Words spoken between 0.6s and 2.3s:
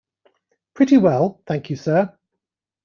Pretty well, thank you, sir.